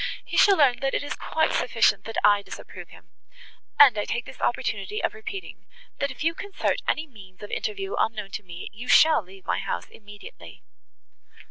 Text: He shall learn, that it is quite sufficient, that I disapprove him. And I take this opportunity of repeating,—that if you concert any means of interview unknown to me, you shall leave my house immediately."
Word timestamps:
He 0.25 0.35
shall 0.35 0.57
learn, 0.57 0.79
that 0.79 0.95
it 0.95 1.03
is 1.03 1.13
quite 1.13 1.53
sufficient, 1.53 2.05
that 2.05 2.17
I 2.23 2.41
disapprove 2.41 2.89
him. 2.89 3.11
And 3.77 3.95
I 3.99 4.05
take 4.05 4.25
this 4.25 4.41
opportunity 4.41 4.99
of 5.03 5.13
repeating,—that 5.13 6.09
if 6.09 6.23
you 6.23 6.33
concert 6.33 6.81
any 6.87 7.05
means 7.05 7.43
of 7.43 7.51
interview 7.51 7.93
unknown 7.99 8.31
to 8.31 8.41
me, 8.41 8.71
you 8.73 8.87
shall 8.87 9.21
leave 9.21 9.45
my 9.45 9.59
house 9.59 9.87
immediately." 9.89 10.63